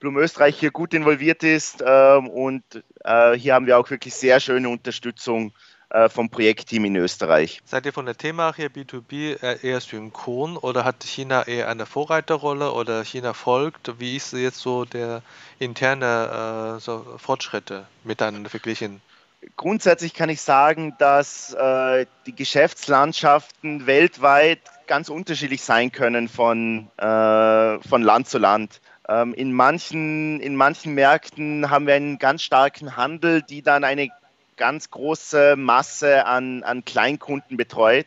[0.00, 2.62] Blum Österreich hier gut involviert ist ähm, und
[3.04, 5.52] äh, hier haben wir auch wirklich sehr schöne Unterstützung
[5.90, 7.62] äh, vom Projektteam in Österreich.
[7.64, 11.86] Seid ihr von der Thema hier B2B äh, eher synchron oder hat China eher eine
[11.86, 13.98] Vorreiterrolle oder China folgt?
[13.98, 15.22] Wie ist jetzt so der
[15.58, 19.00] interne äh, so Fortschritte miteinander verglichen?
[19.56, 27.78] Grundsätzlich kann ich sagen, dass äh, die Geschäftslandschaften weltweit ganz unterschiedlich sein können von, äh,
[27.88, 28.80] von Land zu Land.
[29.08, 34.10] Ähm, in, manchen, in manchen Märkten haben wir einen ganz starken Handel, die dann eine
[34.56, 38.06] ganz große Masse an, an Kleinkunden betreut.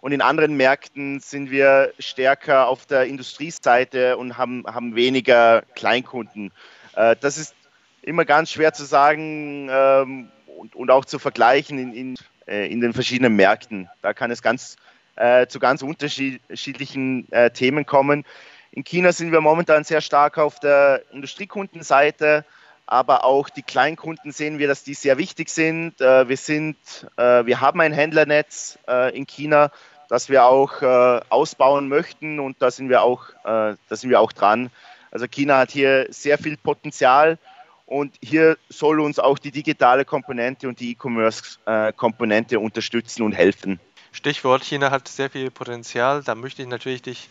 [0.00, 6.52] Und in anderen Märkten sind wir stärker auf der Industrieseite und haben, haben weniger Kleinkunden.
[6.96, 7.54] Äh, das ist
[8.02, 12.80] immer ganz schwer zu sagen ähm, und, und auch zu vergleichen in, in, äh, in
[12.80, 13.88] den verschiedenen Märkten.
[14.02, 14.76] Da kann es ganz,
[15.16, 18.24] äh, zu ganz unterschiedlichen äh, Themen kommen.
[18.72, 22.44] In China sind wir momentan sehr stark auf der Industriekundenseite,
[22.86, 26.00] aber auch die Kleinkunden sehen wir, dass die sehr wichtig sind.
[26.00, 26.76] Äh, wir, sind
[27.16, 29.70] äh, wir haben ein Händlernetz äh, in China,
[30.08, 30.82] das wir auch
[31.28, 34.72] ausbauen möchten und da sind wir auch, da sind wir auch dran.
[35.12, 37.38] Also China hat hier sehr viel Potenzial
[37.86, 43.78] und hier soll uns auch die digitale Komponente und die E-Commerce-Komponente unterstützen und helfen.
[44.10, 46.24] Stichwort China hat sehr viel Potenzial.
[46.24, 47.28] Da möchte ich natürlich dich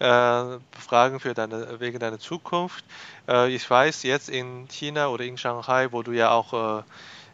[0.00, 2.84] äh, befragen für deine, wegen deiner Zukunft.
[3.28, 6.82] Äh, ich weiß, jetzt in China oder in Shanghai, wo du ja auch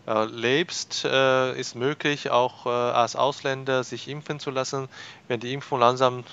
[0.06, 4.88] äh, äh lebst, äh, ist möglich, auch äh, als Ausländer sich impfen zu lassen.
[5.28, 6.24] Wenn die Impfung langsam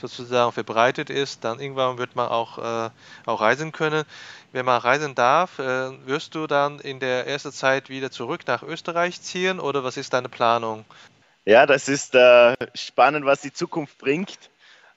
[0.00, 2.90] sozusagen verbreitet ist, dann irgendwann wird man auch, äh,
[3.26, 4.04] auch reisen können.
[4.52, 8.62] Wenn man reisen darf, äh, wirst du dann in der ersten Zeit wieder zurück nach
[8.62, 10.84] Österreich ziehen oder was ist deine Planung?
[11.44, 14.50] Ja, das ist äh, spannend, was die Zukunft bringt.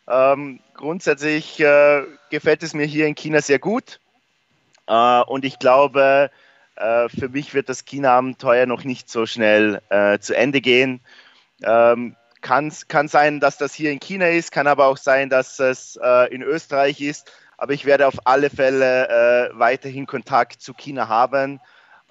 [0.10, 4.00] Ähm, grundsätzlich äh, gefällt es mir hier in China sehr gut
[4.88, 6.32] äh, und ich glaube,
[6.76, 9.82] äh, für mich wird das China-Abenteuer noch nicht so schnell
[10.20, 11.02] zu Ende gehen.
[11.64, 15.60] Ähm, kann, kann sein, dass das hier in China ist, kann aber auch sein, dass
[15.60, 17.32] es äh, in Österreich ist.
[17.58, 21.60] Aber ich werde auf alle Fälle äh, weiterhin Kontakt zu China haben.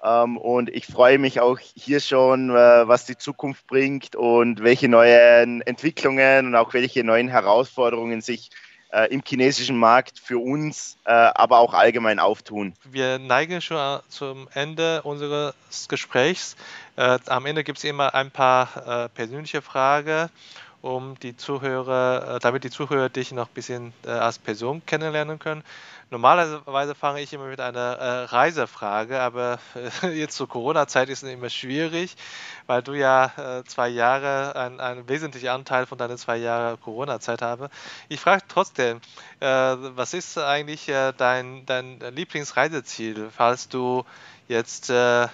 [0.03, 4.87] Ähm, und ich freue mich auch hier schon, äh, was die Zukunft bringt und welche
[4.87, 8.49] neuen Entwicklungen und auch welche neuen Herausforderungen sich
[8.91, 12.73] äh, im chinesischen Markt für uns, äh, aber auch allgemein auftun.
[12.83, 15.53] Wir neigen schon zum Ende unseres
[15.87, 16.55] Gesprächs.
[16.95, 20.29] Äh, am Ende gibt es immer ein paar äh, persönliche Fragen
[20.81, 25.37] um die Zuhörer, äh, damit die Zuhörer dich noch ein bisschen äh, als Person kennenlernen
[25.37, 25.63] können.
[26.11, 29.59] Normalerweise fange ich immer mit einer äh, Reisefrage, aber
[30.01, 32.15] äh, jetzt zur Corona-Zeit ist es immer schwierig,
[32.65, 37.43] weil du ja äh, zwei Jahre, ein, ein wesentlicher Anteil von deinen zwei Jahren Corona-Zeit
[37.43, 37.69] habe.
[38.07, 39.01] Ich frage trotzdem,
[39.39, 44.03] äh, was ist eigentlich dein, dein Lieblingsreiseziel, falls du
[44.47, 45.29] jetzt das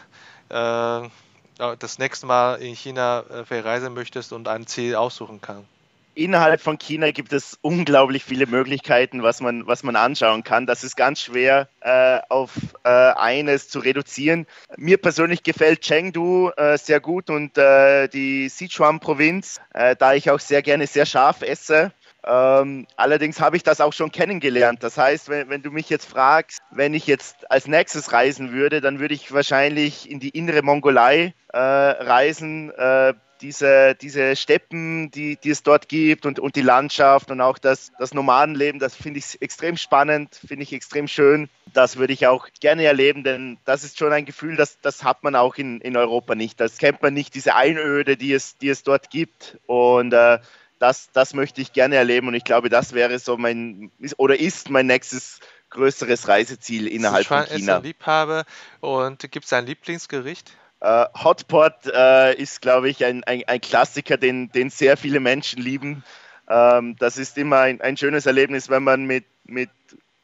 [1.99, 5.74] nächste Mal in China äh, verreisen möchtest und ein Ziel aussuchen kannst?
[6.16, 10.66] Innerhalb von China gibt es unglaublich viele Möglichkeiten, was man, was man anschauen kann.
[10.66, 12.51] Das ist ganz schwer äh, auf
[12.86, 14.47] äh, eines zu reduzieren.
[14.78, 20.39] Mir persönlich gefällt Chengdu äh, sehr gut und äh, die Sichuan-Provinz, äh, da ich auch
[20.39, 21.91] sehr gerne sehr scharf esse.
[22.26, 24.82] Ähm, allerdings habe ich das auch schon kennengelernt.
[24.82, 28.82] Das heißt, wenn, wenn, du mich jetzt fragst, wenn ich jetzt als nächstes reisen würde,
[28.82, 32.72] dann würde ich wahrscheinlich in die innere Mongolei äh, reisen.
[32.72, 37.58] Äh, diese, diese Steppen, die, die es dort gibt und, und die Landschaft und auch
[37.58, 41.50] das, das Nomadenleben, das finde ich extrem spannend, finde ich extrem schön.
[41.74, 45.24] Das würde ich auch gerne erleben, denn das ist schon ein Gefühl, das, das hat
[45.24, 46.60] man auch in, in Europa nicht.
[46.60, 49.58] Das kennt man nicht, diese Einöde, die es, die es dort gibt.
[49.66, 50.40] Und äh,
[50.80, 54.70] das, das möchte ich gerne erleben und ich glaube, das wäre so mein oder ist
[54.70, 57.78] mein nächstes größeres Reiseziel innerhalb von China.
[57.78, 58.46] Liebhaber
[58.82, 60.52] und gibt es ein Lieblingsgericht?
[60.86, 65.60] Uh, Hotpot uh, ist, glaube ich, ein, ein, ein, Klassiker, den, den sehr viele Menschen
[65.60, 66.04] lieben.
[66.46, 69.72] Um, das ist immer ein, ein, schönes Erlebnis, wenn man mit, mit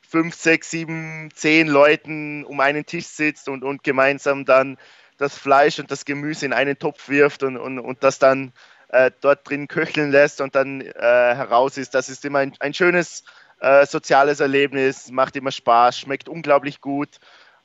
[0.08, 4.78] fünf, sechs, sieben, zehn Leuten um einen Tisch sitzt und, und gemeinsam dann
[5.18, 8.54] das Fleisch und das Gemüse in einen Topf wirft und, und, und das dann
[8.90, 11.96] äh, dort drin köcheln lässt und dann äh, heraus ist.
[11.96, 13.24] Das ist immer ein, ein schönes
[13.62, 17.10] äh, soziales Erlebnis, macht immer Spaß, schmeckt unglaublich gut.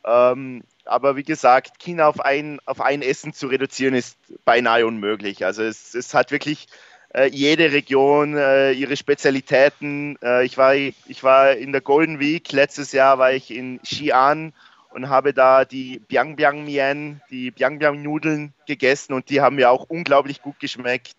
[0.03, 5.45] Ähm, aber wie gesagt, China auf ein, auf ein Essen zu reduzieren, ist beinahe unmöglich.
[5.45, 6.67] Also es, es hat wirklich
[7.15, 10.19] äh, jede Region äh, ihre Spezialitäten.
[10.23, 14.53] Äh, ich, war, ich war in der Golden Week, letztes Jahr war ich in Xi'an
[14.91, 19.57] und habe da die Biang Biang Mien, die Biang Biang Nudeln gegessen und die haben
[19.57, 21.17] mir auch unglaublich gut geschmeckt.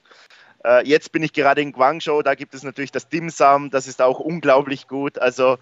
[0.63, 3.88] Äh, jetzt bin ich gerade in Guangzhou, da gibt es natürlich das Dim Sum, das
[3.88, 5.20] ist auch unglaublich gut.
[5.20, 5.57] Also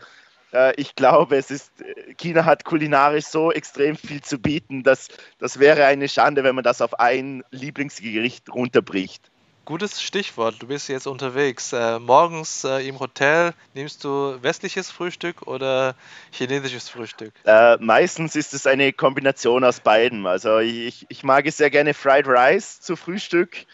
[0.77, 1.71] ich glaube, es ist,
[2.17, 6.63] China hat kulinarisch so extrem viel zu bieten, dass das wäre eine Schande, wenn man
[6.63, 9.29] das auf ein Lieblingsgericht runterbricht.
[9.65, 10.57] Gutes Stichwort.
[10.59, 11.73] Du bist jetzt unterwegs.
[11.73, 15.95] Äh, morgens äh, im Hotel nimmst du westliches Frühstück oder
[16.31, 17.33] chinesisches Frühstück?
[17.45, 20.27] Äh, meistens ist es eine Kombination aus beiden.
[20.27, 23.65] Also ich, ich mag es sehr gerne Fried Rice zu Frühstück.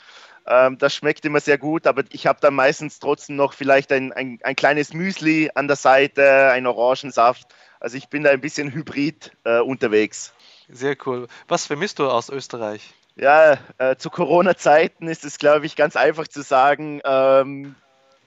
[0.48, 4.12] Ähm, das schmeckt immer sehr gut, aber ich habe dann meistens trotzdem noch vielleicht ein,
[4.12, 7.48] ein, ein, kleines Müsli an der Seite, ein Orangensaft.
[7.80, 10.34] Also ich bin da ein bisschen hybrid äh, unterwegs.
[10.70, 11.28] Sehr cool.
[11.48, 12.94] Was vermisst du aus Österreich?
[13.16, 17.76] Ja, äh, zu Corona-Zeiten ist es, glaube ich, ganz einfach zu sagen, ähm,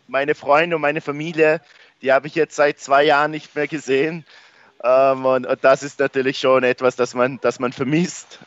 [0.07, 1.61] meine Freunde und meine Familie,
[2.03, 4.27] die habe ich jetzt seit zwei Jahren nicht mehr gesehen.
[4.83, 8.41] Ähm, und, und, das ist natürlich schon etwas, das man, das man vermisst.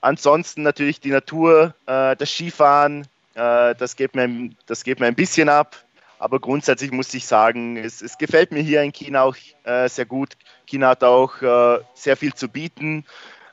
[0.00, 5.14] Ansonsten natürlich die Natur, äh, das Skifahren, äh, das, geht mir, das geht mir ein
[5.14, 5.76] bisschen ab.
[6.18, 10.06] Aber grundsätzlich muss ich sagen, es, es gefällt mir hier in China auch äh, sehr
[10.06, 10.36] gut.
[10.66, 13.04] China hat auch äh, sehr viel zu bieten.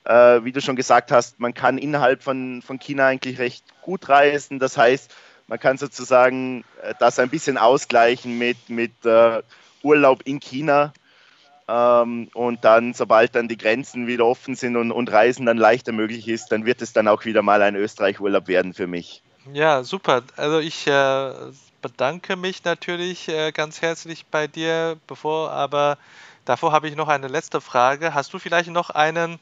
[0.05, 4.07] Äh, wie du schon gesagt hast, man kann innerhalb von, von China eigentlich recht gut
[4.07, 4.59] reisen.
[4.59, 5.11] Das heißt,
[5.47, 8.91] man kann sozusagen äh, das ein bisschen ausgleichen mit, mit
[9.81, 10.93] Urlaub in China.
[11.69, 15.91] Ähm, und dann, sobald dann die Grenzen wieder offen sind und, und Reisen dann leichter
[15.91, 19.21] möglich ist, dann wird es dann auch wieder mal ein Österreich-Urlaub werden für mich.
[19.53, 20.23] Ja, super.
[20.35, 21.31] Also ich äh,
[21.81, 25.97] bedanke mich natürlich äh, ganz herzlich bei dir, bevor, aber
[26.45, 28.15] davor habe ich noch eine letzte Frage.
[28.15, 29.39] Hast du vielleicht noch einen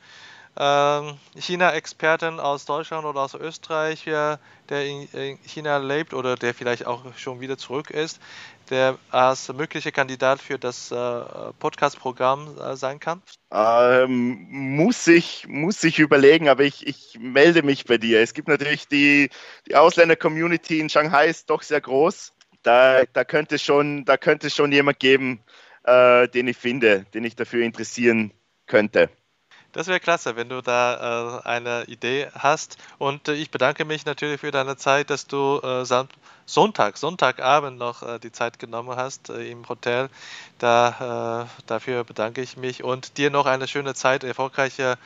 [0.60, 7.04] ähm, China-Experten aus Deutschland oder aus Österreich, der in China lebt oder der vielleicht auch
[7.16, 8.20] schon wieder zurück ist,
[8.70, 10.96] der als möglicher Kandidat für das äh,
[11.60, 13.22] Podcast-Programm äh, sein kann?
[13.52, 18.22] Ähm, muss, ich, muss ich überlegen, aber ich, ich melde mich bei dir.
[18.22, 19.30] Es gibt natürlich die,
[19.68, 22.34] die Ausländer-Community in Shanghai ist doch sehr groß.
[22.64, 25.42] Da, da, könnte, schon, da könnte schon jemand geben,
[25.84, 28.34] äh, den ich finde, den ich dafür interessieren
[28.66, 29.10] könnte.
[29.78, 32.80] Das wäre klasse, wenn du da äh, eine Idee hast.
[32.98, 35.86] Und äh, ich bedanke mich natürlich für deine Zeit, dass du äh,
[36.48, 40.10] Sonntag, Sonntagabend noch äh, die Zeit genommen hast äh, im Hotel.
[40.58, 44.98] Da, äh, dafür bedanke ich mich und dir noch eine schöne Zeit, erfolgreiche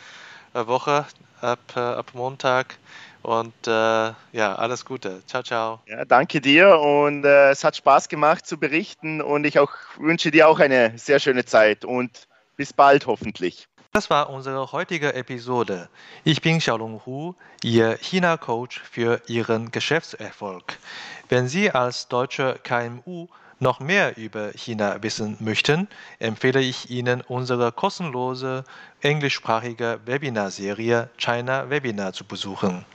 [0.53, 1.05] Woche
[1.41, 2.78] ab, ab Montag.
[3.24, 5.22] Und ja, alles Gute.
[5.28, 5.82] Ciao, ciao.
[5.86, 10.47] Ja, danke dir und es hat Spaß gemacht zu berichten und ich auch wünsche dir
[10.47, 13.67] auch eine sehr schöne Zeit und bis bald hoffentlich.
[13.93, 15.89] Das war unsere heutige Episode.
[16.23, 20.77] Ich bin Xiaolong Hu, Ihr China-Coach für Ihren Geschäftserfolg.
[21.27, 23.27] Wenn Sie als deutsche KMU
[23.59, 25.89] noch mehr über China wissen möchten,
[26.19, 28.63] empfehle ich Ihnen unsere kostenlose
[29.01, 32.85] englischsprachige Webinarserie China Webinar zu besuchen.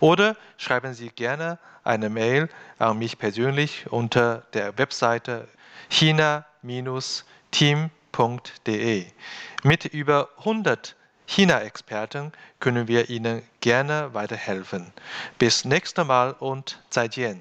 [0.00, 5.48] Oder schreiben Sie gerne eine Mail an mich persönlich unter der Webseite
[5.88, 8.01] china-team.com.
[9.62, 10.96] Mit über 100
[11.26, 14.92] China-Experten können wir Ihnen gerne weiterhelfen.
[15.38, 17.40] Bis nächstes Mal und 再见.